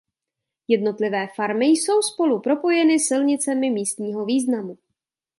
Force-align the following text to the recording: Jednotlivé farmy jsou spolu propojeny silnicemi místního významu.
Jednotlivé 0.67 1.27
farmy 1.35 1.65
jsou 1.65 2.01
spolu 2.01 2.39
propojeny 2.39 2.99
silnicemi 2.99 3.69
místního 3.69 4.25
významu. 4.25 4.77